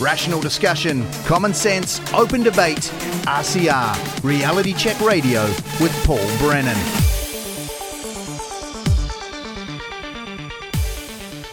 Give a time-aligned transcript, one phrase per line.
[0.00, 2.92] Rational discussion, common sense, open debate.
[3.26, 5.42] RCR, Reality Check Radio
[5.80, 6.76] with Paul Brennan.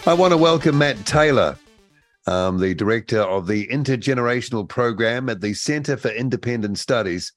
[0.05, 1.58] I want to welcome Matt Taylor,
[2.28, 7.34] um, the director of the Intergenerational Program at the Centre for Independent Studies,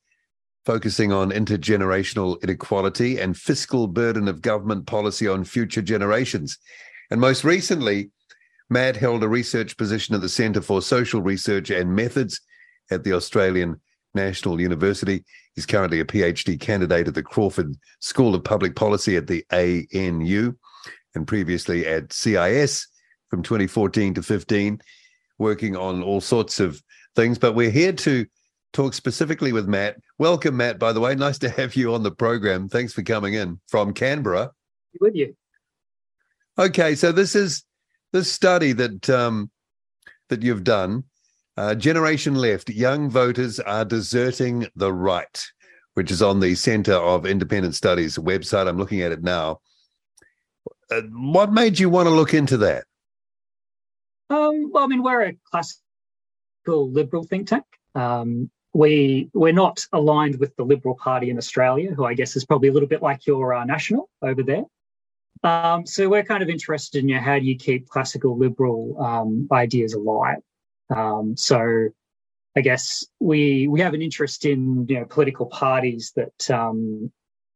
[0.66, 6.58] focusing on intergenerational inequality and fiscal burden of government policy on future generations.
[7.10, 8.10] And most recently,
[8.70, 12.40] Matt held a research position at the Centre for Social Research and Methods
[12.90, 13.80] at the Australian
[14.14, 15.24] National University.
[15.54, 20.54] He's currently a PhD candidate at the Crawford School of Public Policy at the ANU
[21.14, 22.86] and previously at CIS
[23.28, 24.80] from 2014 to 15,
[25.38, 26.82] working on all sorts of
[27.16, 27.38] things.
[27.38, 28.26] But we're here to
[28.72, 29.96] talk specifically with Matt.
[30.18, 31.14] Welcome, Matt, by the way.
[31.14, 32.68] Nice to have you on the program.
[32.68, 34.52] Thanks for coming in from Canberra.
[35.00, 35.34] With you.
[36.58, 37.64] Okay, so this is
[38.12, 39.50] the study that um,
[40.28, 41.04] that you've done.
[41.56, 45.44] Uh, Generation Left: Young voters are deserting the right,
[45.94, 48.68] which is on the Centre of Independent Studies website.
[48.68, 49.60] I'm looking at it now.
[50.90, 52.84] Uh, what made you want to look into that?
[54.30, 57.64] Um, well, I mean, we're a classical liberal think tank.
[57.94, 62.44] Um, we we're not aligned with the Liberal Party in Australia, who I guess is
[62.44, 64.64] probably a little bit like your uh, National over there.
[65.42, 68.96] Um, so we're kind of interested in you know, how do you keep classical liberal
[69.00, 70.38] um, ideas alive.
[70.94, 71.88] Um, so
[72.56, 77.12] I guess we we have an interest in you know political parties that um,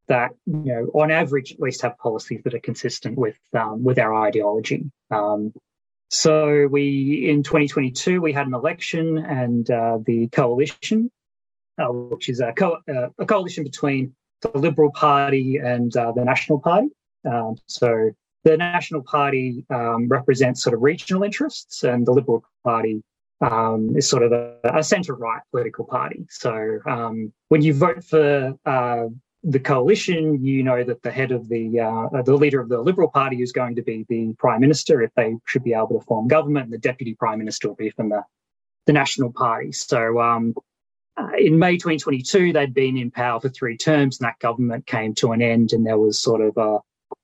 [0.06, 3.98] that you know on average at least have policies that are consistent with um, with
[3.98, 4.90] our ideology.
[5.10, 5.52] Um,
[6.08, 11.10] so we in 2022 we had an election and uh, the coalition,
[11.78, 16.24] uh, which is a, co- uh, a coalition between the Liberal Party and uh, the
[16.24, 16.88] National Party.
[17.24, 18.10] Um, so
[18.44, 23.02] the National Party um, represents sort of regional interests, and the Liberal Party
[23.40, 26.26] um, is sort of a, a centre right political party.
[26.30, 29.04] So um, when you vote for uh,
[29.42, 33.08] the coalition, you know that the head of the uh, the leader of the Liberal
[33.08, 36.28] Party is going to be the Prime Minister if they should be able to form
[36.28, 38.22] government, and the Deputy Prime Minister will be from the
[38.86, 39.72] the National Party.
[39.72, 40.54] So um,
[41.16, 45.14] uh, in May 2022, they'd been in power for three terms, and that government came
[45.16, 46.78] to an end, and there was sort of a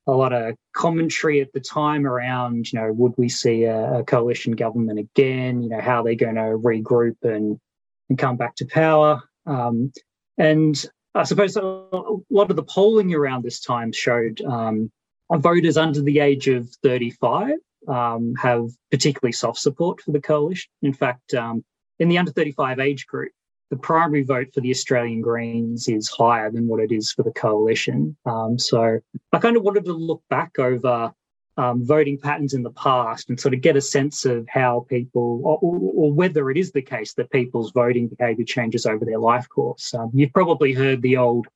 [0.08, 4.04] a lot of commentary at the time around, you know, would we see a, a
[4.04, 5.62] coalition government again?
[5.62, 7.60] You know, how they're going to regroup and
[8.08, 9.22] and come back to power.
[9.46, 9.92] Um,
[10.38, 10.82] and
[11.14, 14.90] I suppose a lot of the polling around this time showed um,
[15.30, 20.70] voters under the age of 35 um, have particularly soft support for the coalition.
[20.82, 21.64] In fact, um,
[21.98, 23.32] in the under 35 age group,
[23.70, 27.32] the primary vote for the Australian Greens is higher than what it is for the
[27.32, 28.16] coalition.
[28.24, 28.98] Um, so
[29.32, 31.12] I kind of wanted to look back over
[31.58, 35.40] um, voting patterns in the past and sort of get a sense of how people,
[35.44, 39.48] or, or, whether it is the case that people's voting behaviour changes over their life
[39.48, 39.92] course.
[39.92, 41.48] Um, you've probably heard the old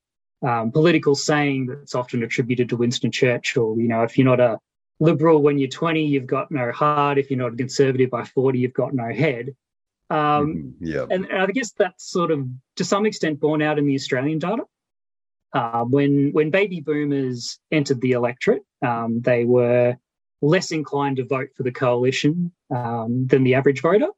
[0.43, 3.77] um, political saying that's often attributed to Winston Churchill.
[3.79, 4.59] You know, if you're not a
[4.99, 7.17] liberal when you're 20, you've got no heart.
[7.17, 9.55] If you're not a conservative by 40, you've got no head.
[10.13, 10.87] Um, mm-hmm.
[10.87, 11.07] yeah.
[11.11, 12.47] And, and, I guess that's sort of
[12.77, 14.65] to some extent borne out in the Australian data.
[15.55, 19.97] Uh, when when baby boomers entered the electorate, um, they were
[20.43, 24.09] less inclined to vote for the coalition um, than the average voter.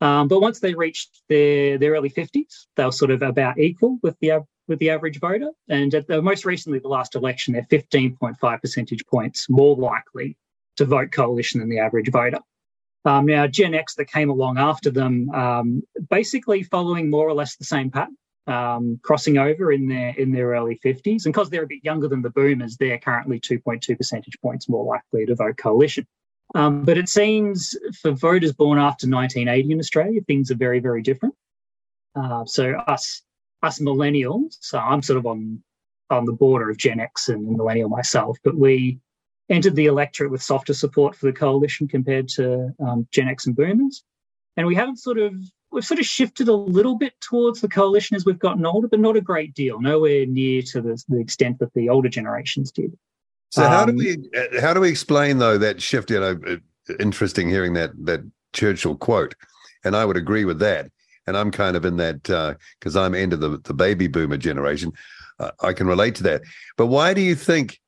[0.00, 3.98] Um, but once they reached their their early fifties, they were sort of about equal
[4.02, 5.50] with the with the average voter.
[5.68, 9.76] And at the, most recently, the last election, they're fifteen point five percentage points more
[9.76, 10.36] likely
[10.76, 12.40] to vote coalition than the average voter.
[13.04, 17.56] Um, now, Gen X that came along after them, um, basically following more or less
[17.56, 18.16] the same pattern,
[18.46, 22.08] um, crossing over in their in their early 50s, and because they're a bit younger
[22.08, 26.06] than the Boomers, they're currently 2.2 percentage points more likely to vote coalition.
[26.54, 31.02] Um, but it seems for voters born after 1980 in Australia, things are very very
[31.02, 31.34] different.
[32.14, 33.22] Uh, so us
[33.62, 35.62] us millennials, so I'm sort of on
[36.10, 38.98] on the border of Gen X and millennial myself, but we
[39.50, 43.56] entered the electorate with softer support for the coalition compared to um, Gen X and
[43.56, 44.04] Boomers.
[44.56, 45.34] And we haven't sort of
[45.72, 49.00] we've sort of shifted a little bit towards the coalition as we've gotten older, but
[49.00, 49.80] not a great deal.
[49.80, 52.96] Nowhere near to the, the extent that the older generations did.
[53.50, 54.16] So how do um, we
[54.60, 56.10] how do we explain though that shift?
[56.10, 56.56] You know, uh,
[57.00, 58.20] interesting hearing that that
[58.52, 59.34] Churchill quote,
[59.84, 60.90] and I would agree with that.
[61.26, 64.92] And I'm kind of in that because uh, I'm into the the baby boomer generation.
[65.40, 66.42] Uh, I can relate to that.
[66.76, 67.80] But why do you think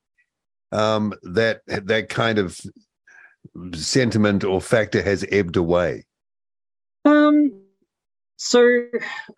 [0.73, 2.61] um, that that kind of
[3.75, 6.05] sentiment or factor has ebbed away?
[7.05, 7.53] Um,
[8.37, 8.87] so,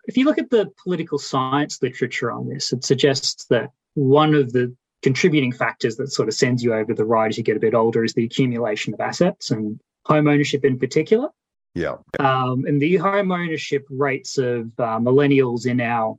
[0.05, 4.53] if you look at the political science literature on this, it suggests that one of
[4.53, 7.59] the contributing factors that sort of sends you over the right as you get a
[7.59, 11.29] bit older is the accumulation of assets and home ownership in particular.
[11.75, 11.97] Yeah.
[12.19, 16.17] Um, and the home ownership rates of uh, millennials in our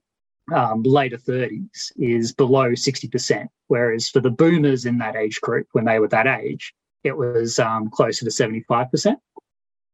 [0.55, 5.85] um, later 30s is below 60%, whereas for the boomers in that age group, when
[5.85, 6.73] they were that age,
[7.05, 9.17] it was um, closer to 75%.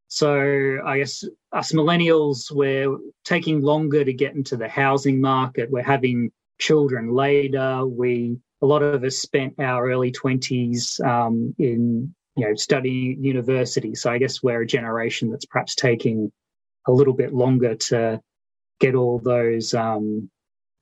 [0.08, 5.70] So I guess us millennials, we're taking longer to get into the housing market.
[5.70, 7.86] We're having children later.
[7.86, 13.94] We a lot of us spent our early 20s um, in you know studying university.
[13.94, 16.30] So I guess we're a generation that's perhaps taking
[16.86, 18.20] a little bit longer to
[18.80, 20.30] get all those um,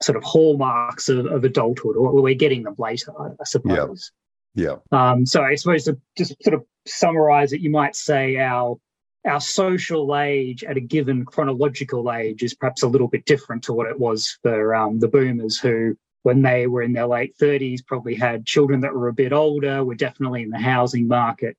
[0.03, 4.13] sort of hallmarks of, of, adulthood, or we're getting them later, I suppose.
[4.55, 4.77] Yeah.
[4.93, 5.11] yeah.
[5.11, 8.77] Um, so I suppose to just sort of summarize it, you might say our
[9.27, 13.73] our social age at a given chronological age is perhaps a little bit different to
[13.73, 17.85] what it was for um, the boomers who when they were in their late 30s
[17.87, 21.57] probably had children that were a bit older were definitely in the housing market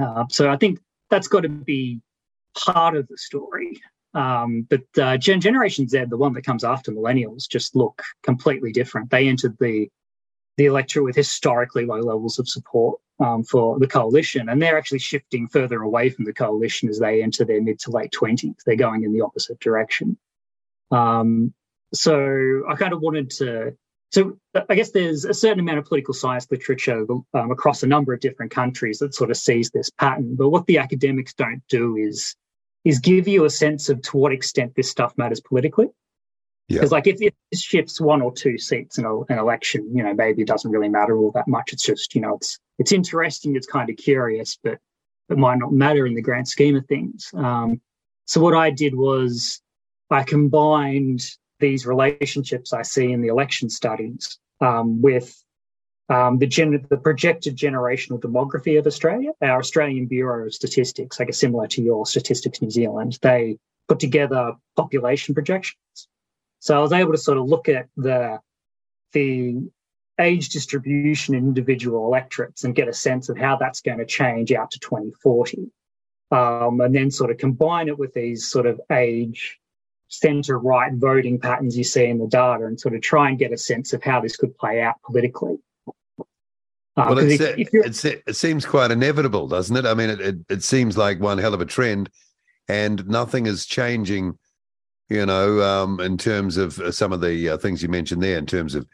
[0.00, 0.78] uh, so i think
[1.08, 2.00] that's got to be
[2.54, 3.80] part of the story
[4.14, 8.72] um, but uh, Gen- generation z the one that comes after millennials just look completely
[8.72, 9.88] different they entered the
[10.56, 14.48] the electorate with historically low levels of support um, for the coalition.
[14.48, 17.90] And they're actually shifting further away from the coalition as they enter their mid to
[17.90, 18.56] late 20s.
[18.66, 20.18] They're going in the opposite direction.
[20.90, 21.54] Um,
[21.94, 23.76] so I kind of wanted to.
[24.10, 24.38] So
[24.68, 28.20] I guess there's a certain amount of political science literature um, across a number of
[28.20, 30.36] different countries that sort of sees this pattern.
[30.36, 32.36] But what the academics don't do is
[32.84, 35.88] is give you a sense of to what extent this stuff matters politically.
[36.68, 36.96] Because yeah.
[36.96, 40.14] like if, if this shifts one or two seats in a, an election, you know,
[40.14, 41.72] maybe it doesn't really matter all that much.
[41.72, 44.78] It's just, you know, it's it's interesting, it's kind of curious, but
[45.28, 47.30] it might not matter in the grand scheme of things.
[47.34, 47.80] Um,
[48.26, 49.60] so what I did was
[50.10, 51.24] I combined
[51.58, 55.41] these relationships I see in the election studies um, with
[56.08, 59.30] um, the, gen- the projected generational demography of Australia.
[59.40, 63.58] Our Australian Bureau of Statistics, I guess similar to your Statistics New Zealand, they
[63.88, 66.08] put together population projections.
[66.58, 68.38] So I was able to sort of look at the
[69.12, 69.70] the
[70.20, 74.52] age distribution in individual electorates and get a sense of how that's going to change
[74.52, 75.70] out to 2040.
[76.30, 79.58] Um, and then sort of combine it with these sort of age
[80.08, 83.52] centre right voting patterns you see in the data and sort of try and get
[83.52, 85.58] a sense of how this could play out politically.
[86.96, 89.86] Uh, well, if, if it seems quite inevitable, doesn't it?
[89.86, 92.10] I mean, it, it, it seems like one hell of a trend,
[92.68, 94.38] and nothing is changing
[95.12, 98.38] you know, um, in terms of uh, some of the uh, things you mentioned there,
[98.38, 98.86] in terms of,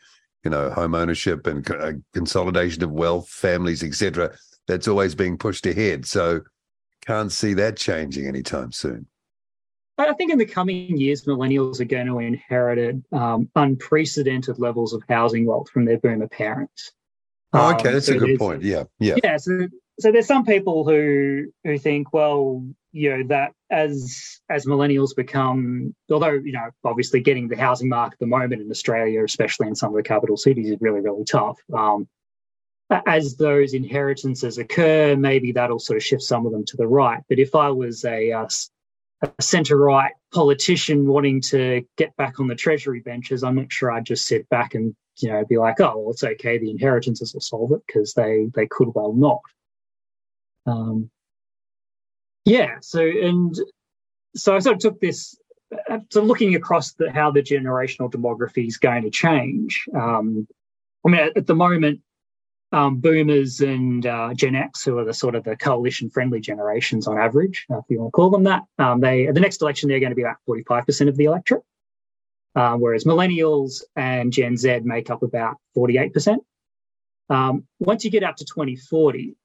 [0.42, 4.36] you know, home ownership and uh, consolidation of wealth, families, etc.
[4.66, 6.06] That's always being pushed ahead.
[6.06, 6.40] So
[7.06, 9.06] can't see that changing anytime soon.
[9.96, 15.04] I think in the coming years, millennials are going to inherit um, unprecedented levels of
[15.08, 16.92] housing wealth from their boomer parents.
[17.52, 18.62] Oh, okay, um, that's so a good point.
[18.62, 19.36] Yeah, yeah, yeah.
[19.38, 19.68] So,
[20.00, 25.94] so there's some people who who think, well, you know that as as millennials become
[26.10, 29.74] although you know obviously getting the housing market at the moment in australia especially in
[29.74, 32.08] some of the capital cities is really really tough um,
[33.06, 37.22] as those inheritances occur maybe that'll sort of shift some of them to the right
[37.28, 38.48] but if i was a, a,
[39.22, 43.90] a centre right politician wanting to get back on the treasury benches i'm not sure
[43.90, 47.34] i'd just sit back and you know be like oh well it's okay the inheritances
[47.34, 49.40] will solve it because they they could well not
[50.68, 51.10] um,
[52.44, 52.76] yeah.
[52.80, 53.54] So and
[54.36, 55.36] so I sort of took this.
[56.10, 59.84] So looking across the, how the generational demography is going to change.
[59.94, 60.48] Um,
[61.04, 62.00] I mean, at, at the moment,
[62.72, 67.18] um, boomers and uh, Gen X, who are the sort of the coalition-friendly generations on
[67.18, 69.88] average, uh, if you want to call them that, um, they at the next election
[69.88, 71.62] they're going to be about forty-five percent of the electorate,
[72.54, 76.42] uh, whereas millennials and Gen Z make up about forty-eight percent.
[77.30, 79.36] Um, once you get up to 2040,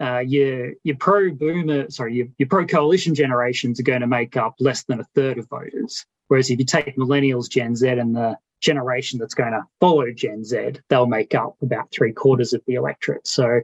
[0.00, 4.36] uh, your your pro boomer, sorry, your, your pro coalition generations are going to make
[4.36, 6.04] up less than a third of voters.
[6.28, 10.44] Whereas if you take millennials, Gen Z, and the generation that's going to follow Gen
[10.44, 13.26] Z, they'll make up about three quarters of the electorate.
[13.26, 13.60] So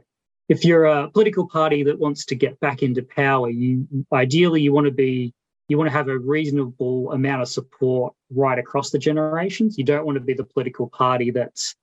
[0.49, 4.73] if you're a political party that wants to get back into power, you ideally you
[4.73, 5.33] want to be
[5.69, 9.77] you want to have a reasonable amount of support right across the generations.
[9.77, 11.75] You don't want to be the political party that's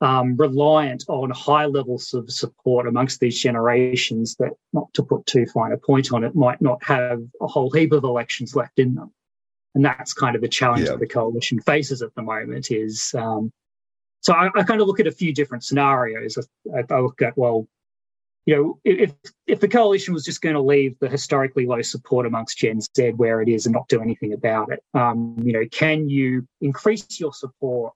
[0.00, 5.44] um, reliant on high levels of support amongst these generations that, not to put too
[5.46, 8.94] fine a point on it, might not have a whole heap of elections left in
[8.94, 9.12] them.
[9.74, 10.92] And that's kind of the challenge yeah.
[10.92, 13.52] that the coalition faces at the moment is, um,
[14.20, 16.38] so I, I, kind of look at a few different scenarios.
[16.74, 17.68] I, I look at, well,
[18.46, 19.14] you know, if
[19.46, 23.10] if the coalition was just going to leave the historically low support amongst Gen Z
[23.12, 27.20] where it is and not do anything about it, um, you know, can you increase
[27.20, 27.92] your support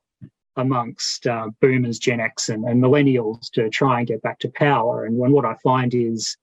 [0.57, 5.05] amongst uh, boomers, Gen X, and, and, millennials to try and get back to power.
[5.05, 6.37] And when what I find is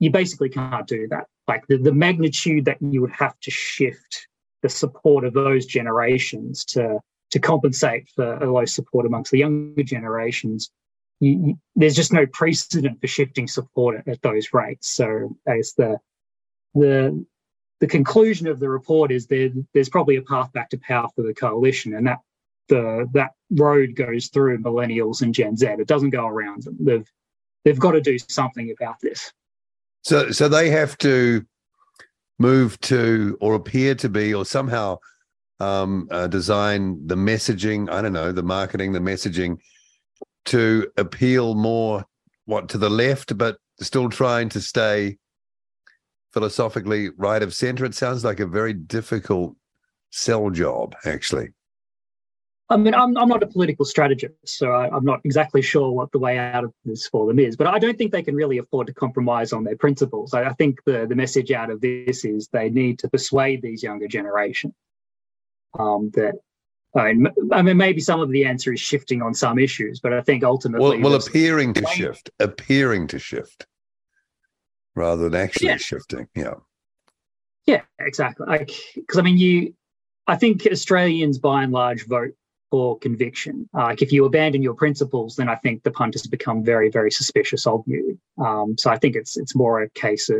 [0.00, 1.26] you basically can't do that.
[1.46, 4.26] like the, the magnitude that you would have to shift
[4.62, 6.98] the support of those generations to
[7.30, 10.70] to compensate for a low support amongst the younger generations.
[11.20, 14.90] There's just no precedent for shifting support at, at those rates.
[14.90, 15.98] So, as the
[16.74, 17.24] the
[17.80, 21.22] the conclusion of the report is there, there's probably a path back to power for
[21.22, 22.18] the coalition, and that
[22.68, 25.66] the that road goes through millennials and Gen Z.
[25.66, 26.76] It doesn't go around them.
[26.80, 27.12] They've
[27.64, 29.32] they've got to do something about this.
[30.02, 31.44] So so they have to
[32.38, 34.98] move to or appear to be or somehow
[35.60, 37.90] um, uh, design the messaging.
[37.90, 39.58] I don't know the marketing, the messaging
[40.46, 42.04] to appeal more
[42.46, 45.18] what to the left, but still trying to stay
[46.32, 47.84] philosophically right of center.
[47.84, 49.56] It sounds like a very difficult
[50.10, 51.48] sell job, actually.
[52.70, 56.10] I mean, I'm, I'm not a political strategist, so I, am not exactly sure what
[56.12, 57.56] the way out of this for them is.
[57.56, 60.32] But I don't think they can really afford to compromise on their principles.
[60.32, 63.82] I, I think the, the message out of this is they need to persuade these
[63.82, 64.74] younger generation
[65.78, 66.34] um, that.
[66.96, 70.12] I mean, I mean, maybe some of the answer is shifting on some issues, but
[70.12, 73.66] I think ultimately, well, well appearing to shift, appearing to shift,
[74.94, 75.76] rather than actually yeah.
[75.76, 76.28] shifting.
[76.34, 76.54] Yeah,
[77.66, 78.46] yeah, exactly.
[78.94, 79.74] Because I mean, you,
[80.26, 82.34] I think Australians by and large vote
[82.70, 83.68] for conviction.
[83.72, 87.10] Uh, like if you abandon your principles, then I think the punters become very, very
[87.10, 88.18] suspicious of you.
[88.38, 90.38] Um, so I think it's it's more a case of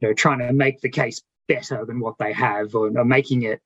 [0.00, 3.42] you know trying to make the case better than what they have, or, or making
[3.42, 3.60] it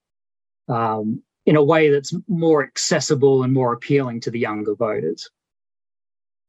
[0.68, 5.30] um, in a way that's more accessible and more appealing to the younger voters.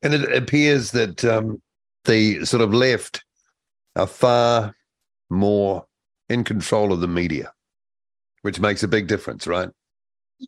[0.02, 1.62] And it appears that um,
[2.06, 3.24] the sort of left
[3.96, 4.76] are far
[5.30, 5.86] more
[6.30, 7.54] in control of the media,
[8.42, 9.70] which makes a big difference, right?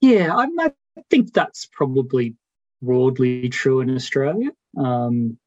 [0.02, 0.72] Yeah, I, I
[1.10, 2.36] think that's probably
[2.82, 4.52] broadly true in Australia.
[4.78, 5.38] Um,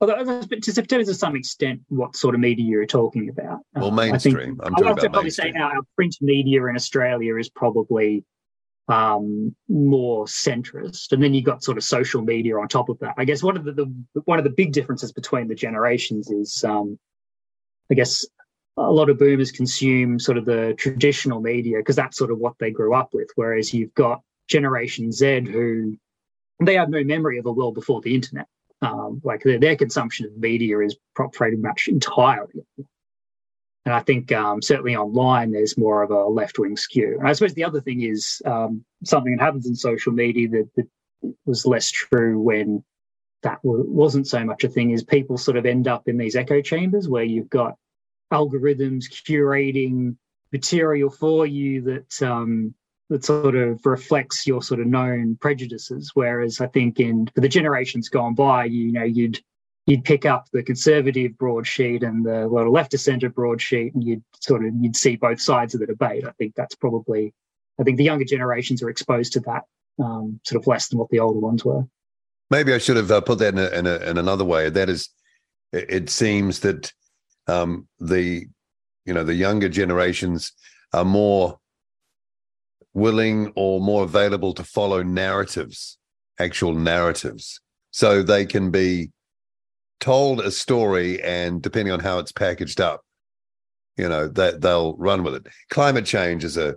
[0.00, 3.60] although to, to some extent what sort of media you're talking about.
[3.74, 4.60] Well, mainstream.
[4.60, 8.24] I think, I'm talking probably say our, our, print media in Australia is probably
[8.88, 13.14] um, more centrist, and then you got sort of social media on top of that.
[13.18, 16.64] I guess one of the, the one of the big differences between the generations is,
[16.64, 16.98] um,
[17.90, 18.26] I guess,
[18.76, 22.54] a lot of boomers consume sort of the traditional media because that's sort of what
[22.58, 23.28] they grew up with.
[23.34, 25.98] Whereas you've got Generation Z who
[26.64, 28.46] they have no memory of a world before the internet.
[28.80, 32.62] Um, like their, their, consumption of media is pretty much entirely.
[33.88, 37.16] And I think um, certainly online there's more of a left wing skew.
[37.18, 40.68] And I suppose the other thing is um, something that happens in social media that,
[40.76, 40.86] that
[41.46, 42.84] was less true when
[43.44, 46.60] that wasn't so much a thing is people sort of end up in these echo
[46.60, 47.76] chambers where you've got
[48.30, 50.16] algorithms curating
[50.52, 52.74] material for you that um,
[53.08, 56.10] that sort of reflects your sort of known prejudices.
[56.12, 59.40] Whereas I think in for the generations gone by, you know, you'd
[59.88, 64.22] you'd pick up the conservative broadsheet and the well, left of centre broadsheet, and you'd
[64.38, 66.26] sort of you'd see both sides of the debate.
[66.26, 67.32] I think that's probably
[67.80, 69.62] I think the younger generations are exposed to that
[69.98, 71.84] um, sort of less than what the older ones were.
[72.50, 74.68] Maybe I should have uh, put that in, a, in, a, in another way.
[74.68, 75.08] That is,
[75.72, 76.92] it seems that
[77.46, 78.46] um, the
[79.06, 80.52] you know the younger generations
[80.92, 81.58] are more
[82.92, 85.96] willing or more available to follow narratives,
[86.38, 89.10] actual narratives, so they can be
[90.00, 93.02] told a story and depending on how it's packaged up,
[93.96, 95.46] you know that they'll run with it.
[95.70, 96.76] Climate change is a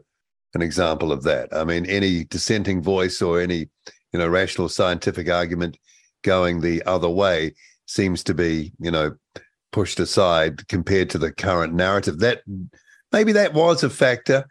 [0.54, 1.50] an example of that.
[1.54, 3.70] I mean, any dissenting voice or any
[4.12, 5.78] you know rational scientific argument
[6.24, 7.54] going the other way
[7.86, 9.16] seems to be you know
[9.72, 12.20] pushed aside compared to the current narrative.
[12.20, 12.42] That
[13.12, 14.46] maybe that was a factor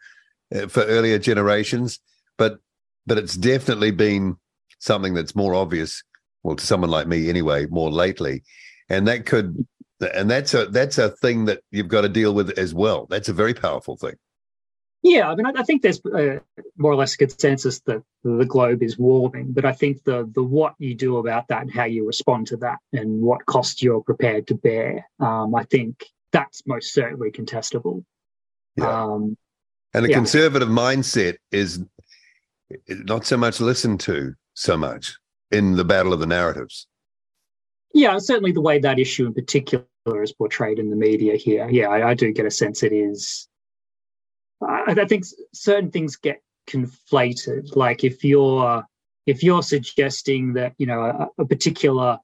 [0.54, 1.98] uh, for earlier generations,
[2.38, 2.58] but
[3.06, 4.36] but it's definitely been
[4.78, 6.02] something that's more obvious.
[6.42, 8.42] Well, to someone like me, anyway, more lately,
[8.88, 9.66] and that could,
[10.14, 13.06] and that's a that's a thing that you've got to deal with as well.
[13.10, 14.14] That's a very powerful thing.
[15.02, 16.40] Yeah, I mean, I, think there's uh,
[16.76, 20.42] more or less a consensus that the globe is warming, but I think the the
[20.42, 24.02] what you do about that and how you respond to that and what cost you're
[24.02, 28.04] prepared to bear, um, I think that's most certainly contestable.
[28.76, 29.04] Yeah.
[29.04, 29.38] Um,
[29.94, 30.16] and a yeah.
[30.16, 31.82] conservative mindset is
[32.88, 35.16] not so much listened to so much
[35.50, 36.86] in the battle of the narratives.
[37.92, 39.84] Yeah, certainly the way that issue in particular
[40.22, 41.68] is portrayed in the media here.
[41.68, 43.48] Yeah, I, I do get a sense it is
[44.62, 47.76] I, I think certain things get conflated.
[47.76, 48.84] Like if you're
[49.26, 52.18] if you're suggesting that you know a, a particular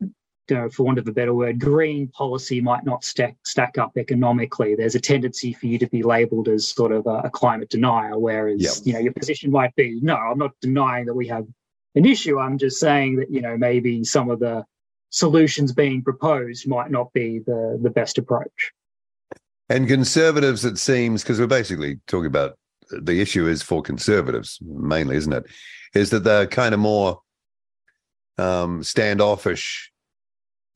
[0.00, 3.92] you know, for want of a better word, green policy might not stack, stack up
[3.98, 4.74] economically.
[4.74, 8.18] There's a tendency for you to be labelled as sort of a, a climate denier,
[8.18, 8.72] whereas yep.
[8.86, 11.46] you know your position might be, no, I'm not denying that we have
[11.98, 12.38] an issue.
[12.38, 14.64] I'm just saying that you know maybe some of the
[15.10, 18.72] solutions being proposed might not be the the best approach.
[19.68, 22.56] And conservatives, it seems, because we're basically talking about
[22.90, 25.44] the issue is for conservatives mainly, isn't it?
[25.94, 27.20] Is that they're kind of more
[28.38, 29.92] um, standoffish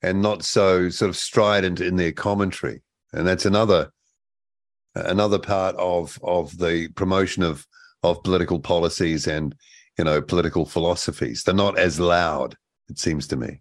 [0.02, 3.92] and not so sort of strident in their commentary, and that's another
[4.94, 7.66] another part of of the promotion of
[8.02, 9.54] of political policies and
[10.02, 11.44] you know political philosophies.
[11.44, 12.56] They're not as loud,
[12.88, 13.60] it seems to me.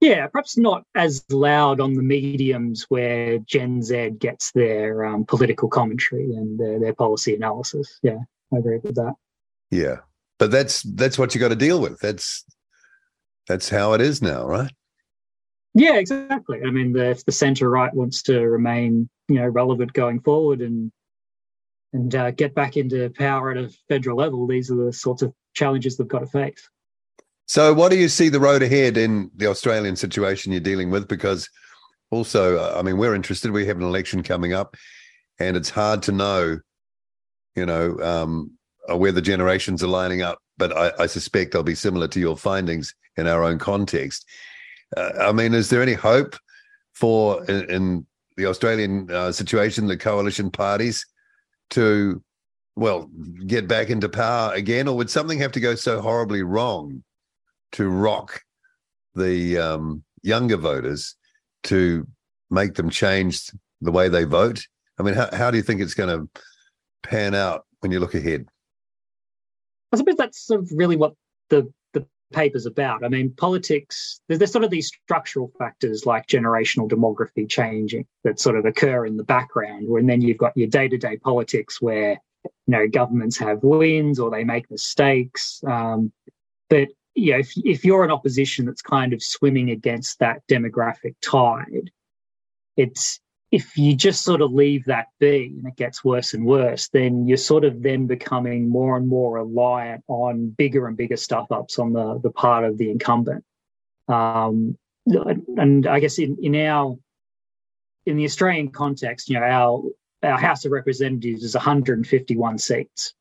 [0.00, 5.68] Yeah, perhaps not as loud on the mediums where Gen Z gets their um, political
[5.68, 8.00] commentary and their, their policy analysis.
[8.02, 8.20] Yeah,
[8.54, 9.12] I agree with that.
[9.70, 9.96] Yeah,
[10.38, 12.00] but that's that's what you got to deal with.
[12.00, 12.42] That's
[13.46, 14.72] that's how it is now, right?
[15.74, 16.62] Yeah, exactly.
[16.66, 20.62] I mean, the, if the centre right wants to remain, you know, relevant going forward
[20.62, 20.90] and
[21.92, 25.32] and uh, get back into power at a federal level, these are the sorts of
[25.54, 26.68] challenges they've got to face.
[27.46, 31.08] So, what do you see the road ahead in the Australian situation you're dealing with?
[31.08, 31.50] Because
[32.10, 33.50] also, I mean, we're interested.
[33.50, 34.76] We have an election coming up,
[35.38, 36.58] and it's hard to know,
[37.54, 38.52] you know, um,
[38.90, 40.38] uh, where the generations are lining up.
[40.56, 44.26] But I, I, suspect they'll be similar to your findings in our own context.
[44.96, 46.36] Uh, I mean, is there any hope
[46.94, 48.06] for in, in
[48.36, 51.04] the Australian uh, situation, the coalition parties,
[51.72, 52.22] to
[52.76, 53.10] well
[53.46, 57.02] get back into power again, or would something have to go so horribly wrong?
[57.72, 58.42] to rock
[59.14, 61.16] the um, younger voters
[61.64, 62.06] to
[62.50, 63.50] make them change
[63.80, 64.66] the way they vote?
[64.98, 66.40] I mean, how, how do you think it's going to
[67.02, 68.46] pan out when you look ahead?
[69.92, 71.14] I suppose that's sort of really what
[71.50, 71.72] the the
[72.32, 73.04] paper's about.
[73.04, 74.20] I mean, politics.
[74.28, 79.06] There's, there's sort of these structural factors like generational demography changing that sort of occur
[79.06, 82.88] in the background, and then you've got your day to day politics where you know
[82.88, 85.62] governments have wins or they make mistakes.
[85.66, 86.12] Um,
[86.68, 91.14] but you know, if, if you're an opposition that's kind of swimming against that demographic
[91.20, 91.90] tide,
[92.76, 93.20] it's
[93.52, 97.28] if you just sort of leave that be and it gets worse and worse, then
[97.28, 101.78] you're sort of then becoming more and more reliant on bigger and bigger stuff ups
[101.78, 103.44] on the, the part of the incumbent.
[104.08, 106.96] Um, and I guess in, in our
[108.06, 109.82] in the Australian context, you know, our
[110.22, 113.12] our House of Representatives is 151 seats.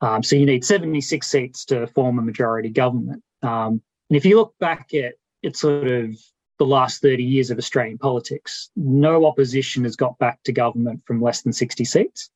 [0.00, 3.22] Um, so you need 76 seats to form a majority government.
[3.42, 6.16] Um, and if you look back at it sort of
[6.60, 11.22] the last 30 years of Australian politics, no opposition has got back to government from
[11.22, 12.28] less than 60 seats.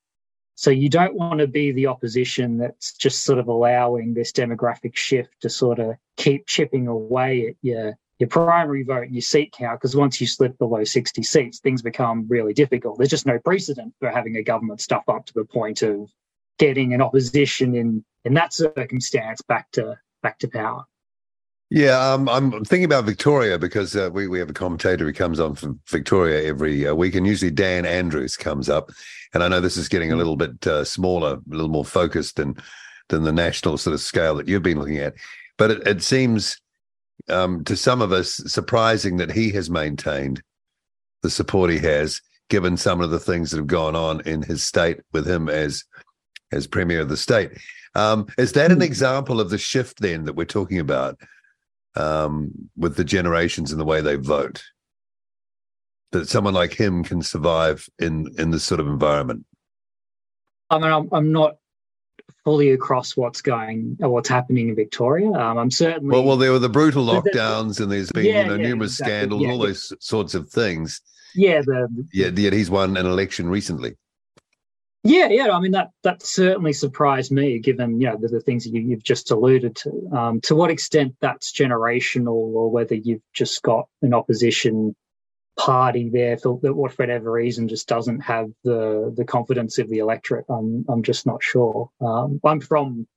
[0.55, 4.95] So you don't want to be the opposition that's just sort of allowing this demographic
[4.95, 9.79] shift to sort of keep chipping away at your your primary vote, your seat count,
[9.79, 12.97] because once you slip below 60 seats, things become really difficult.
[12.97, 16.09] There's just no precedent for having a government stuff up to the point of
[16.57, 20.85] getting an opposition in in that circumstance back to back to power.
[21.71, 25.39] Yeah, um, I'm thinking about Victoria because uh, we we have a commentator who comes
[25.39, 28.91] on from Victoria every uh, week, and usually Dan Andrews comes up.
[29.33, 32.35] And I know this is getting a little bit uh, smaller, a little more focused
[32.35, 32.55] than
[33.09, 35.15] than the national sort of scale that you've been looking at.
[35.57, 36.61] But it, it seems
[37.29, 40.43] um, to some of us surprising that he has maintained
[41.23, 44.63] the support he has, given some of the things that have gone on in his
[44.63, 45.83] state with him as
[46.51, 47.51] as premier of the state.
[47.95, 48.83] Um, is that an hmm.
[48.83, 51.19] example of the shift then that we're talking about
[51.95, 54.63] um, with the generations and the way they vote?
[56.11, 59.45] That someone like him can survive in in this sort of environment.
[60.69, 61.57] I mean, I'm, I'm not
[62.43, 65.31] fully across what's going or what's happening in Victoria.
[65.31, 66.23] Um, I'm certainly well.
[66.23, 69.13] Well, there were the brutal lockdowns, and there's been yeah, you know yeah, numerous exactly.
[69.13, 71.01] scandals, yeah, all those sorts of things.
[71.33, 73.95] Yeah, the, yeah, yet he's won an election recently.
[75.05, 75.51] Yeah, yeah.
[75.51, 79.03] I mean that that certainly surprised me, given you know the, the things you, have
[79.03, 80.09] just alluded to.
[80.13, 84.95] Um, to what extent that's generational, or whether you've just got an opposition
[85.59, 90.45] party there for for whatever reason, just doesn't have the the confidence of the electorate.
[90.49, 91.89] I'm I'm just not sure.
[92.01, 93.07] Um, I'm from.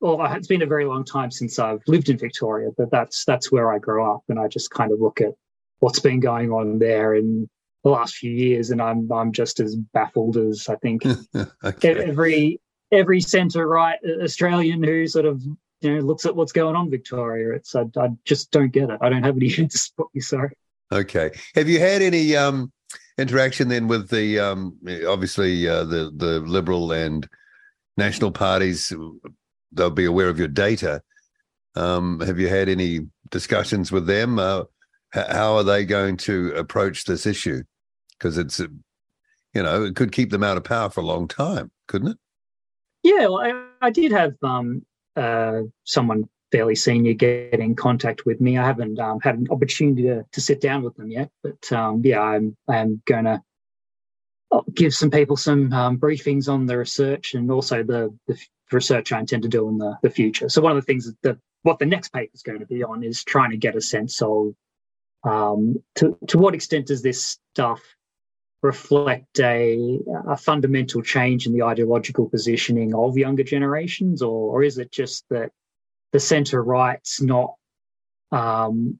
[0.00, 3.52] Well, it's been a very long time since I've lived in Victoria, but that's that's
[3.52, 5.32] where I grew up, and I just kind of look at
[5.80, 7.48] what's been going on there and
[7.84, 11.04] the last few years, and I'm I'm just as baffled as I think
[11.64, 12.04] okay.
[12.04, 15.42] every every centre right Australian who sort of
[15.80, 17.54] you know looks at what's going on Victoria.
[17.54, 18.98] It's I, I just don't get it.
[19.00, 20.22] I don't have any to support you.
[20.22, 20.56] Sorry.
[20.90, 21.30] Okay.
[21.54, 22.72] Have you had any um,
[23.18, 27.28] interaction then with the um, obviously uh, the the Liberal and
[27.98, 28.92] National parties?
[29.72, 31.02] They'll be aware of your data.
[31.76, 34.38] Um, have you had any discussions with them?
[34.38, 34.64] Uh,
[35.12, 37.62] how are they going to approach this issue?
[38.18, 41.70] Because it's you know it could keep them out of power for a long time,
[41.88, 42.18] couldn't it?
[43.02, 48.40] Yeah, well, I, I did have um, uh, someone fairly senior get in contact with
[48.40, 48.56] me.
[48.56, 52.00] I haven't um, had an opportunity to, to sit down with them yet, but um,
[52.04, 53.42] yeah, I'm I'm going to
[54.72, 58.38] give some people some um, briefings on the research and also the, the
[58.70, 60.48] research I intend to do in the, the future.
[60.48, 63.02] So one of the things that what the next paper is going to be on
[63.02, 64.54] is trying to get a sense of
[65.24, 67.82] um, to to what extent does this stuff
[68.64, 74.78] reflect a, a fundamental change in the ideological positioning of younger generations, or, or is
[74.78, 75.50] it just that
[76.12, 77.54] the centre right's not
[78.32, 78.98] um,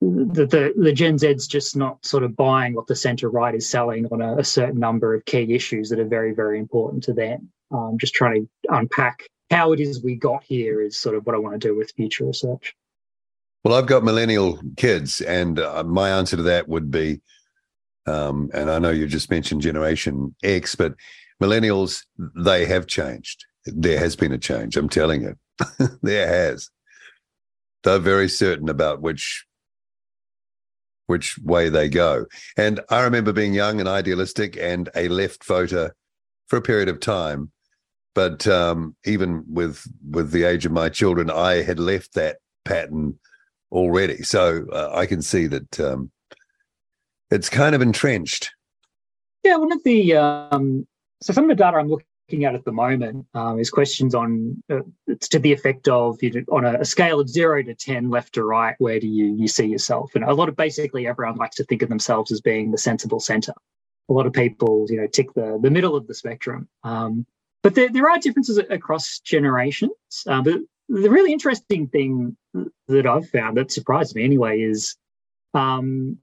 [0.00, 3.70] the, the, the Gen Z's just not sort of buying what the centre right is
[3.70, 7.14] selling on a, a, certain number of key issues that are very, very important to
[7.14, 7.50] them.
[7.70, 11.34] Um, just trying to unpack how it is we got here is sort of what
[11.34, 12.74] I want to do with future research.
[13.62, 17.22] Well, I've got millennial kids, and uh, my answer to that would be,
[18.06, 20.94] um, and I know you just mentioned Generation X, but
[21.42, 23.44] millennials, they have changed.
[23.66, 24.76] There has been a change.
[24.76, 25.36] I'm telling you,
[26.02, 26.70] there has.
[27.82, 29.44] They're very certain about which
[31.06, 32.24] which way they go.
[32.56, 35.94] And I remember being young and idealistic and a left voter
[36.46, 37.50] for a period of time.
[38.14, 43.18] But um, even with with the age of my children, I had left that pattern
[43.72, 44.22] already.
[44.22, 46.10] So uh, I can see that um,
[47.30, 48.52] it's kind of entrenched.
[49.42, 50.86] Yeah, one of the um,
[51.22, 54.62] so some of the data I'm looking at at the moment um, is questions on
[54.70, 57.74] uh, it's to the effect of you know, on a, a, scale of zero to
[57.74, 60.14] ten, left to right, where do you you see yourself?
[60.14, 63.20] And a lot of basically everyone likes to think of themselves as being the sensible
[63.20, 63.52] center.
[64.08, 66.68] A lot of people, you know, tick the the middle of the spectrum.
[66.82, 67.26] Um,
[67.62, 69.92] but there, there are differences across generations.
[70.26, 72.36] Uh, but the really interesting thing
[72.88, 74.96] that I've found that surprised me anyway is
[75.54, 76.18] um,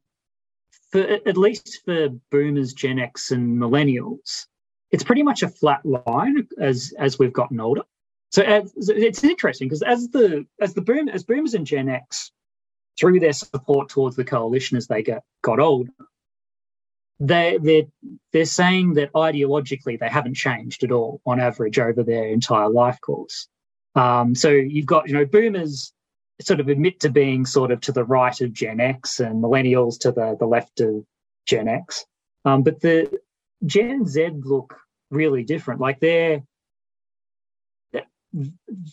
[0.91, 4.47] for at least for boomers, Gen X, and millennials,
[4.91, 7.83] it's pretty much a flat line as as we've gotten older.
[8.31, 12.31] So as, it's interesting because as the as the boom as boomers and Gen X
[12.99, 15.91] threw their support towards the coalition as they get got older,
[17.19, 17.87] they they're
[18.33, 22.99] they're saying that ideologically they haven't changed at all on average over their entire life
[23.01, 23.47] course.
[23.95, 25.93] Um, so you've got you know boomers
[26.41, 29.99] sort of admit to being sort of to the right of Gen X and millennials
[29.99, 31.05] to the the left of
[31.45, 32.05] Gen X,
[32.45, 33.19] um, but the
[33.65, 34.77] Gen Z look
[35.09, 35.79] really different.
[35.79, 36.43] Like they're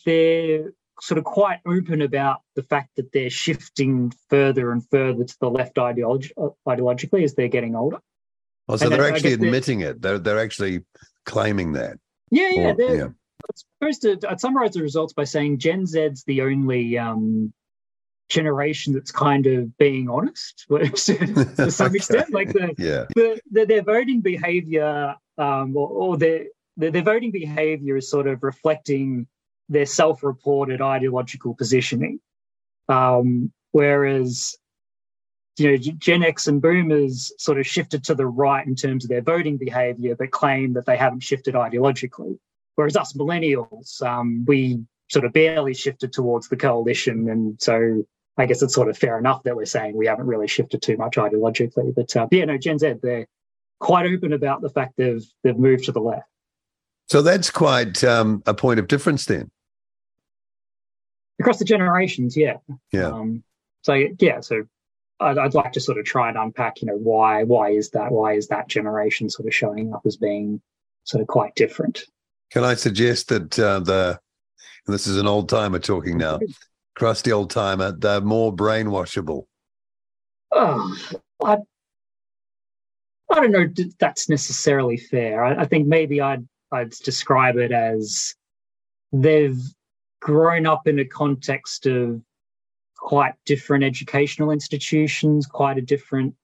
[0.04, 5.36] they're sort of quite open about the fact that they're shifting further and further to
[5.40, 6.32] the left ideology,
[6.66, 7.98] ideologically as they're getting older.
[8.68, 10.02] Oh, so and they're actually admitting they're, it.
[10.02, 10.82] They're they're actually
[11.24, 11.98] claiming that.
[12.30, 12.74] Yeah, yeah.
[12.76, 13.08] Or, yeah.
[13.54, 14.30] Supposed to.
[14.30, 17.52] I'd summarize the results by saying Gen Z's the only um,
[18.28, 22.32] generation that's kind of being honest to some extent.
[22.32, 23.04] Like the, yeah.
[23.14, 26.44] the, the, their voting behavior um, or, or their,
[26.76, 29.26] their, their voting behavior is sort of reflecting
[29.68, 32.20] their self-reported ideological positioning.
[32.88, 34.56] Um, whereas
[35.58, 39.10] you know, Gen X and Boomers sort of shifted to the right in terms of
[39.10, 42.38] their voting behavior, but claim that they haven't shifted ideologically.
[42.78, 48.04] Whereas us millennials, um, we sort of barely shifted towards the coalition, and so
[48.36, 50.96] I guess it's sort of fair enough that we're saying we haven't really shifted too
[50.96, 51.92] much ideologically.
[51.92, 53.26] But uh, yeah, no, Gen Z, they're
[53.80, 56.28] quite open about the fact they've they've moved to the left.
[57.08, 59.50] So that's quite um, a point of difference then.
[61.40, 62.58] Across the generations, yeah.
[62.92, 63.08] Yeah.
[63.08, 63.42] Um,
[63.82, 64.68] so yeah, so
[65.18, 68.12] I'd, I'd, like to sort of try and unpack, you know, why why is that?
[68.12, 70.60] Why is that generation sort of showing up as being
[71.02, 72.04] sort of quite different?
[72.50, 74.20] Can I suggest that uh, the
[74.86, 76.38] this is an old timer talking now
[76.98, 79.44] crusty old timer, they're more brainwashable.
[80.50, 80.96] Oh,
[81.42, 81.58] I,
[83.30, 83.68] I don't know
[84.00, 85.44] that's necessarily fair.
[85.44, 88.34] I, I think maybe I'd I'd describe it as
[89.12, 89.60] they've
[90.20, 92.20] grown up in a context of
[92.96, 96.34] quite different educational institutions, quite a different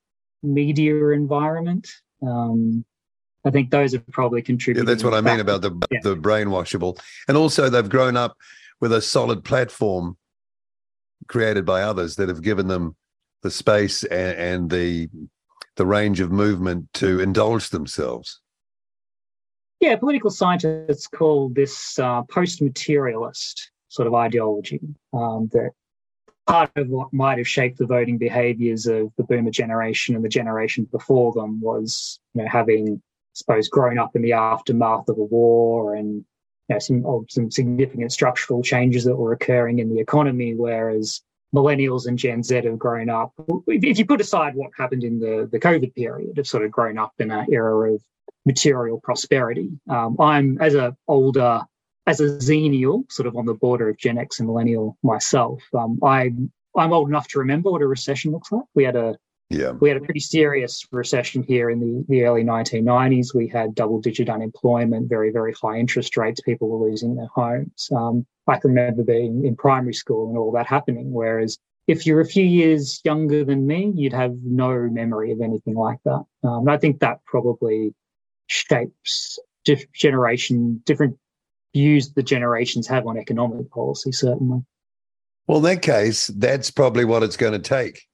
[0.42, 1.90] media environment.
[2.22, 2.84] Um,
[3.44, 4.88] I think those have probably contributed.
[4.88, 6.00] Yeah, that's what I mean about the yeah.
[6.02, 8.37] the brainwashable, and also they've grown up
[8.80, 10.16] with a solid platform
[11.28, 12.96] created by others that have given them
[13.42, 15.09] the space and, and the
[15.76, 18.40] the range of movement to indulge themselves.
[19.80, 24.80] Yeah, political scientists call this uh, post-materialist sort of ideology.
[25.12, 25.72] Um, that
[26.46, 30.28] part of what might have shaped the voting behaviours of the Boomer generation and the
[30.28, 33.02] generation before them was, you know, having,
[33.35, 36.25] suppose, growing up in the aftermath of a war and
[36.68, 41.20] you know, some some significant structural changes that were occurring in the economy, whereas
[41.55, 43.33] millennials and Gen Z have grown up.
[43.66, 46.99] If you put aside what happened in the, the COVID period, have sort of grown
[46.99, 48.03] up in an era of
[48.44, 49.70] material prosperity.
[49.88, 51.61] Um, I'm as a older,
[52.07, 55.62] as a xennial, sort of on the border of Gen X and millennial myself.
[55.77, 56.33] Um, I
[56.77, 58.64] I'm old enough to remember what a recession looks like.
[58.75, 59.16] We had a
[59.50, 59.72] Yeah.
[59.72, 63.35] We had a pretty serious recession here in the, the early 1990s.
[63.35, 66.40] We had double digit unemployment, very, very high interest rates.
[66.40, 67.88] People were losing their homes.
[67.94, 71.12] Um, I can remember being in primary school and all that happening.
[71.12, 75.74] Whereas if you're a few years younger than me, you'd have no memory of anything
[75.74, 76.24] like that.
[76.42, 77.94] Um, I think that probably
[78.46, 81.18] shapes diff- generation, different
[81.74, 84.62] views the generations have on economic policy, certainly.
[85.46, 88.07] Well, in that case, that's probably what it's going to take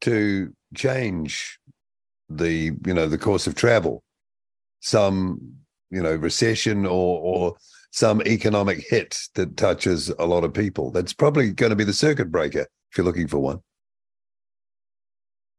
[0.00, 1.58] to change
[2.28, 4.02] the you know the course of travel
[4.80, 5.54] some
[5.90, 7.56] you know recession or or
[7.92, 11.92] some economic hit that touches a lot of people that's probably going to be the
[11.92, 13.60] circuit breaker if you're looking for one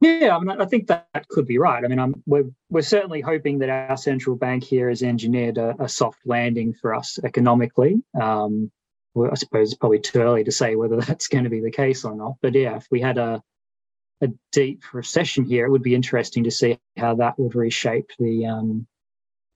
[0.01, 1.85] yeah, I mean, I think that, could be right.
[1.85, 5.75] I mean, I'm, we're we're certainly hoping that our central bank here has engineered a,
[5.79, 8.01] a soft landing for us economically.
[8.19, 8.71] Um,
[9.13, 11.69] well, I suppose it's probably too early to say whether that's going to be the
[11.69, 12.37] case or not.
[12.41, 13.43] But yeah, if we had a
[14.21, 18.45] a deep recession here, it would be interesting to see how that would reshape the
[18.45, 18.87] um,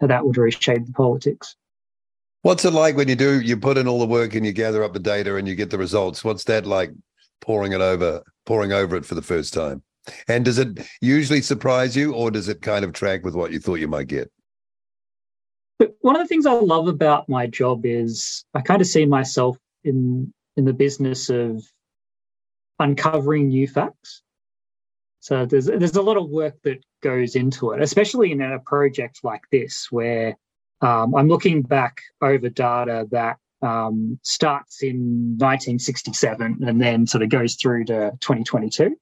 [0.02, 1.56] how that would reshape the politics.
[2.42, 4.84] What's it like when you do you put in all the work and you gather
[4.84, 6.24] up the data and you get the results?
[6.24, 6.92] What's that like
[7.42, 9.84] poring it over poring over it for the first time?
[10.28, 13.60] And does it usually surprise you or does it kind of track with what you
[13.60, 14.32] thought you might get?
[15.80, 19.06] But one of the things I love about my job is I kind of see
[19.06, 21.64] myself in in the business of
[22.80, 24.22] uncovering new facts.
[25.26, 29.22] So there's there's a lot of work that goes into it, especially in a project
[29.24, 30.38] like this, where
[30.82, 37.30] um, I'm looking back over data that um, starts in 1967 and then sort of
[37.30, 38.96] goes through to 2022.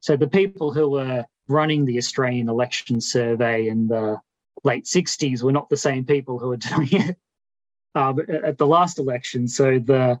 [0.00, 4.18] So the people who were running the Australian election survey in the
[4.64, 7.16] late 60s were not the same people who are doing it
[7.94, 9.48] um, at the last election.
[9.48, 10.20] So the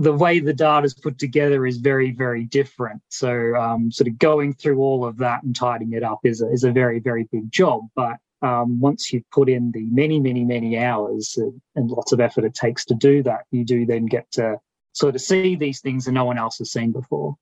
[0.00, 3.02] the way the data is put together is very, very different.
[3.10, 6.50] So, um, sort of going through all of that and tidying it up is a,
[6.50, 7.82] is a very, very big job.
[7.94, 11.38] But um, once you've put in the many, many, many hours
[11.76, 14.56] and lots of effort it takes to do that, you do then get to
[14.92, 17.36] sort of see these things that no one else has seen before.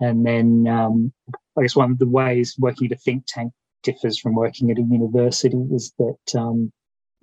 [0.00, 1.12] And then um,
[1.58, 4.78] I guess one of the ways working at a think tank differs from working at
[4.78, 6.72] a university is that um,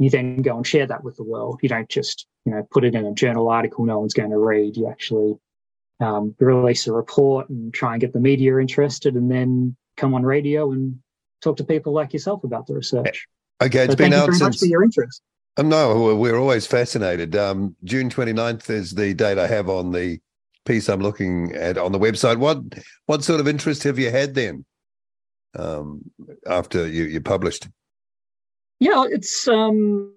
[0.02, 1.60] you then go and share that with the world.
[1.62, 4.38] You don't just, you know, put it in a journal article no one's going to
[4.38, 4.76] read.
[4.76, 5.36] You actually
[6.00, 10.24] um, release a report and try and get the media interested and then come on
[10.24, 11.00] radio and
[11.42, 13.28] talk to people like yourself about the research.
[13.62, 14.42] Okay, it's so been thank out you very since.
[14.42, 15.22] much for your interest.
[15.58, 17.36] Um, no, we're always fascinated.
[17.36, 20.20] Um, June 29th is the date I have on the
[20.66, 22.38] piece I'm looking at on the website.
[22.38, 22.60] What
[23.06, 24.66] what sort of interest have you had then
[25.54, 26.02] um,
[26.48, 27.68] after you, you published?
[28.82, 30.12] Yeah, it's um,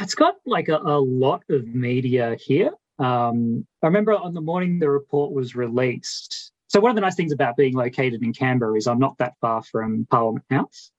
[0.00, 2.72] it's got like a, a lot of media here.
[2.98, 6.50] Um, I remember on the morning the report was released.
[6.66, 9.34] So one of the nice things about being located in Canberra is I'm not that
[9.40, 10.90] far from Parliament House,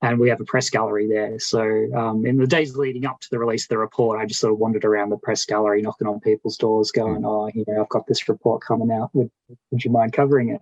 [0.00, 1.36] and we have a press gallery there.
[1.40, 4.38] So um, in the days leading up to the release of the report, I just
[4.38, 7.82] sort of wandered around the press gallery, knocking on people's doors, going, "Oh, you know,
[7.82, 9.10] I've got this report coming out.
[9.14, 9.32] Would
[9.72, 10.60] would you mind covering it?"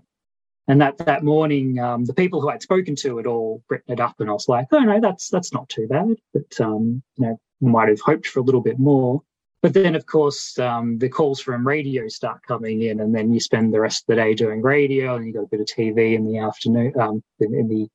[0.68, 4.00] And that that morning, um, the people who I'd spoken to had all written it
[4.00, 7.26] up, and I was like, "Oh no, that's that's not too bad." But um, you
[7.26, 9.22] know, might have hoped for a little bit more.
[9.62, 13.40] But then, of course, um, the calls from radio start coming in, and then you
[13.40, 16.14] spend the rest of the day doing radio, and you got a bit of TV
[16.14, 17.88] in the afternoon, um, in, in, the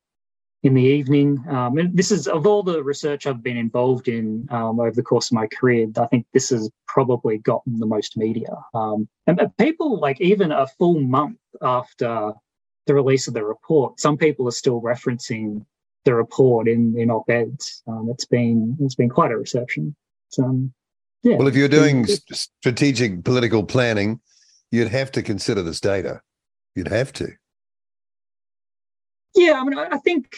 [0.62, 1.42] in the evening.
[1.48, 5.02] Um, and this is of all the research I've been involved in um, over the
[5.02, 8.54] course of my career, I think this has probably gotten the most media.
[8.74, 12.32] Um, and people like even a full month after
[12.86, 15.64] the release of the report, some people are still referencing
[16.04, 17.82] the report in in op-eds.
[17.86, 19.94] Um, it's been it's been quite a reception.
[20.38, 20.72] Um,
[21.22, 21.36] yeah.
[21.36, 24.20] Well, if you're doing strategic political planning,
[24.72, 26.20] you'd have to consider this data.
[26.74, 27.28] You'd have to.
[29.34, 30.34] Yeah, I mean, I, I think.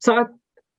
[0.00, 0.24] So, I,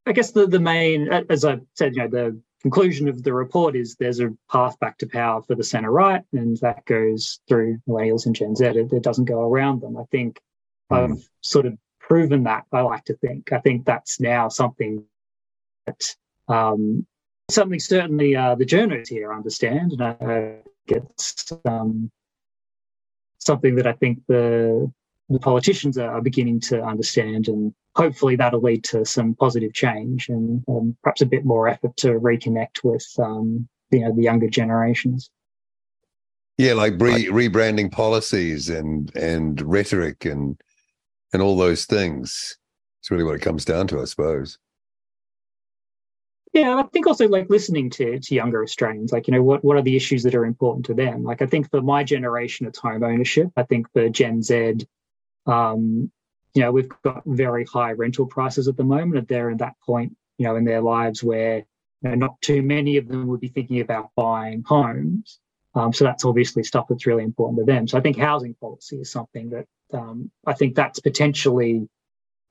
[0.06, 3.76] I guess the the main, as I said, you know, the conclusion of the report
[3.76, 7.80] is there's a path back to power for the centre right, and that goes through
[7.88, 8.66] millennials and Gen Z.
[8.66, 9.98] It, it doesn't go around them.
[9.98, 10.40] I think
[10.92, 10.98] mm.
[10.98, 12.66] I've sort of proven that.
[12.72, 13.54] I like to think.
[13.54, 15.04] I think that's now something
[15.86, 16.16] that
[16.48, 17.06] um,
[17.50, 20.56] something certainly uh, the journalists here understand, and I
[20.88, 22.12] it's um,
[23.40, 24.92] something that I think the
[25.30, 30.64] the politicians are beginning to understand, and hopefully that'll lead to some positive change and
[30.70, 35.30] um, perhaps a bit more effort to reconnect with um, you know the younger generations.
[36.58, 40.58] Yeah, like re- rebranding policies and and rhetoric and
[41.34, 42.58] and all those things.
[43.02, 44.58] It's really what it comes down to, I suppose.
[46.54, 49.76] Yeah, I think also like listening to to younger Australians, like you know, what what
[49.76, 51.24] are the issues that are important to them?
[51.24, 53.50] Like I think for my generation, it's home ownership.
[53.58, 54.88] I think for Gen Z,
[55.46, 56.12] um,
[56.54, 59.18] you know, we've got very high rental prices at the moment.
[59.18, 61.58] And they're at that point, you know, in their lives where
[62.02, 65.40] you know, not too many of them would be thinking about buying homes.
[65.76, 67.88] Um, so that's obviously stuff that's really important to them.
[67.88, 71.88] So I think housing policy is something that um, I think that's potentially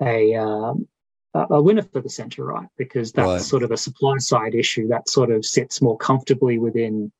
[0.01, 0.87] a um,
[1.35, 3.41] a winner for the centre right because that's right.
[3.41, 7.13] sort of a supply side issue that sort of sits more comfortably within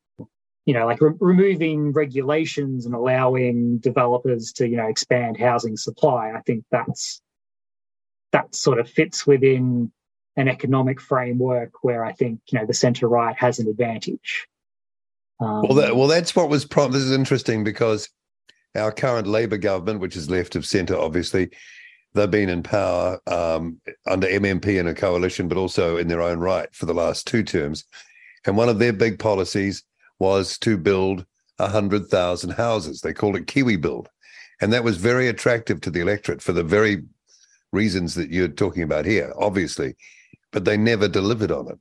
[0.65, 6.31] you know like re- removing regulations and allowing developers to you know expand housing supply
[6.35, 7.21] i think that's
[8.31, 9.91] that sort of fits within
[10.35, 14.47] an economic framework where i think you know the centre right has an advantage
[15.39, 18.09] um, well that, well that's what was prom- this is interesting because
[18.75, 21.49] our current labor government which is left of centre obviously
[22.13, 26.39] they've been in power um, under MMP in a coalition, but also in their own
[26.39, 27.85] right for the last two terms.
[28.45, 29.83] And one of their big policies
[30.19, 31.25] was to build
[31.57, 33.01] 100,000 houses.
[33.01, 34.09] They called it Kiwi Build.
[34.61, 37.03] And that was very attractive to the electorate for the very
[37.71, 39.95] reasons that you're talking about here, obviously.
[40.51, 41.79] But they never delivered on it.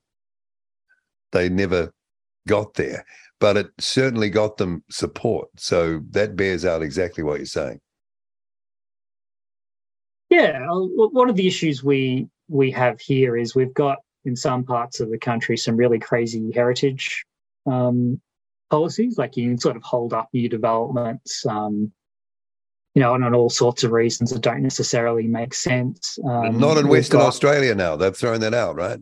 [1.32, 1.92] They never
[2.46, 3.04] got there.
[3.40, 5.48] But it certainly got them support.
[5.56, 7.80] So that bears out exactly what you're saying.
[10.30, 15.00] Yeah, one of the issues we we have here is we've got in some parts
[15.00, 17.24] of the country some really crazy heritage
[17.66, 18.20] um,
[18.70, 19.18] policies.
[19.18, 21.92] Like you can sort of hold up new developments, um,
[22.94, 26.18] you know, and on all sorts of reasons that don't necessarily make sense.
[26.24, 27.28] Um, Not in Western got...
[27.28, 27.96] Australia now.
[27.96, 28.98] They've thrown that out, right?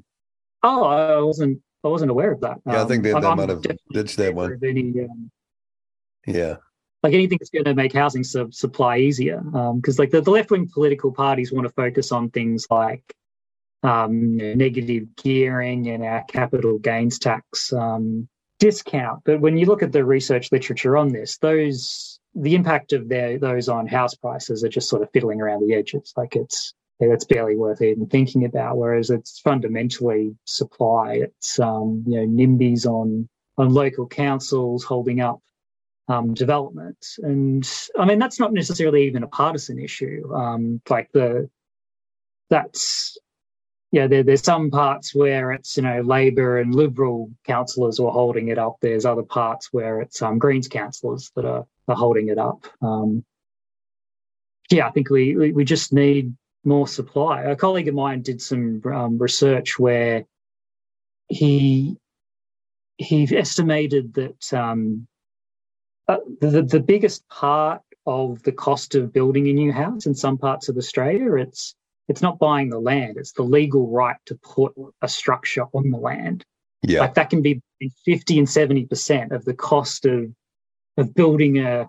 [0.63, 1.61] Oh, I wasn't.
[1.85, 2.59] I wasn't aware of that.
[2.67, 4.59] Yeah, I think they, they might have ditched that one.
[4.63, 5.31] Any, um,
[6.27, 6.57] yeah
[7.07, 9.41] like anything that's going to make housing su- supply easier.
[9.41, 13.15] Because um, like the, the left wing political parties want to focus on things like
[13.83, 19.23] um, negative gearing and our capital gains tax um, discount.
[19.25, 23.39] But when you look at the research literature on this, those the impact of their,
[23.39, 26.13] those on house prices are just sort of fiddling around the edges.
[26.17, 28.77] Like it's it's barely worth even thinking about.
[28.77, 31.21] Whereas it's fundamentally supply.
[31.23, 35.41] It's um, you know NIMBYs on on local councils holding up
[36.09, 37.05] um, development.
[37.19, 40.33] And I mean, that's not necessarily even a partisan issue.
[40.35, 41.51] Um, like the,
[42.51, 43.19] that's,
[43.97, 48.49] yeah, there, there's some parts where it's, you know, Labor and Liberal councillors are holding
[48.49, 48.77] it up.
[48.83, 52.67] There's other parts where it's um, Greens councillors that are, are holding it up.
[52.83, 53.25] Um,
[54.71, 57.45] yeah, I think we, we, we just need more supply.
[57.45, 60.27] A colleague of mine did some um, research where
[61.29, 61.97] he
[62.99, 65.07] he estimated that um,
[66.07, 70.37] uh, the, the biggest part of the cost of building a new house in some
[70.37, 71.75] parts of Australia, it's
[72.09, 75.99] it's not buying the land; it's the legal right to put a structure on the
[75.99, 76.45] land.
[76.83, 77.63] Yeah, like that can be
[78.05, 80.33] fifty and seventy percent of the cost of
[80.97, 81.89] of building a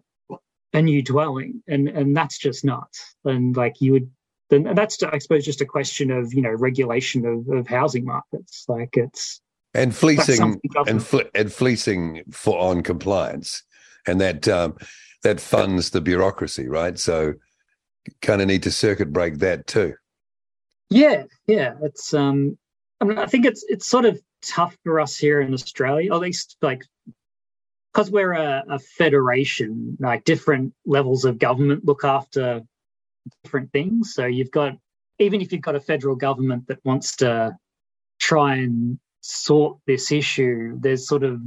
[0.73, 3.15] a new dwelling, and and that's just nuts.
[3.25, 4.11] And like you would,
[4.49, 8.65] then that's I suppose just a question of you know regulation of, of housing markets.
[8.67, 9.41] Like it's
[9.73, 13.63] and fleecing and, fle- and fleecing for on compliance
[14.07, 14.75] and that um,
[15.23, 16.97] that funds the bureaucracy, right?
[16.97, 17.33] So,
[18.21, 19.93] kind of need to circuit break that too.
[20.89, 22.13] Yeah, yeah, it's.
[22.13, 22.57] Um,
[23.01, 26.19] I mean, I think it's it's sort of tough for us here in Australia, at
[26.19, 26.83] least like
[27.93, 29.97] because we're a, a federation.
[29.99, 32.61] Like different levels of government look after
[33.43, 34.13] different things.
[34.13, 34.77] So you've got
[35.19, 37.57] even if you've got a federal government that wants to
[38.19, 41.41] try and sort this issue, there's sort of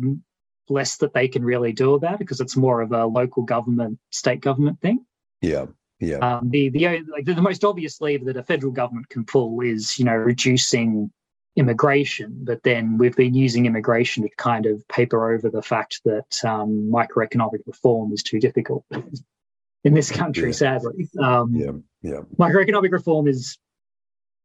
[0.68, 3.98] less that they can really do about it because it's more of a local government,
[4.10, 5.04] state government thing.
[5.40, 5.66] Yeah.
[6.00, 6.16] Yeah.
[6.16, 9.60] Um, the the like the, the most obvious lever that a federal government can pull
[9.60, 11.10] is you know reducing
[11.56, 16.44] immigration, but then we've been using immigration to kind of paper over the fact that
[16.44, 18.84] um, microeconomic reform is too difficult
[19.84, 20.48] in this country.
[20.48, 20.52] Yeah.
[20.52, 22.20] Sadly, um, yeah, yeah.
[22.38, 23.58] Microeconomic reform is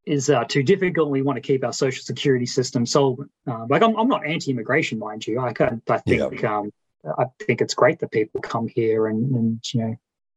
[0.06, 1.10] is uh, too difficult.
[1.10, 3.32] We want to keep our social security system solvent.
[3.48, 5.40] Uh, like I'm, I'm not anti-immigration, mind you.
[5.40, 6.60] I, can, I think yeah.
[6.60, 6.72] um,
[7.18, 9.96] I think it's great that people come here and, and you know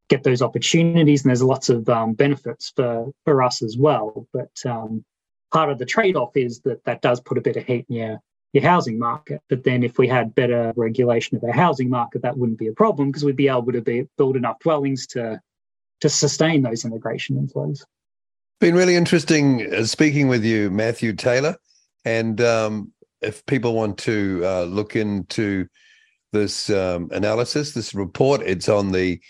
[0.09, 4.27] get those opportunities, and there's lots of um, benefits for for us as well.
[4.33, 5.05] But um,
[5.53, 8.19] part of the trade-off is that that does put a bit of heat in your
[8.53, 9.41] your housing market.
[9.49, 12.73] But then if we had better regulation of our housing market, that wouldn't be a
[12.73, 15.41] problem because we'd be able to be, build enough dwellings to
[16.01, 17.81] to sustain those immigration inflows.
[18.61, 21.57] Been really interesting uh, speaking with you, Matthew Taylor.
[22.05, 25.69] And um, if people want to uh, look into
[26.33, 29.21] this um, analysis, this report, it's on the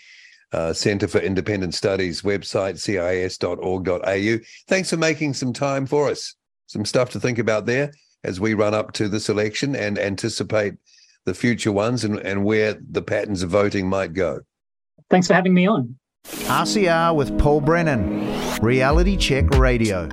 [0.51, 4.45] uh, Centre for Independent Studies website, cis.org.au.
[4.67, 6.35] Thanks for making some time for us.
[6.67, 7.91] Some stuff to think about there.
[8.23, 10.73] as we run up to this election and anticipate
[11.25, 14.41] the future ones and, and where the patterns of voting might go.
[15.09, 15.95] Thanks for having me on.
[16.25, 20.09] RCR with Paul Brennan, Reality Check Radio.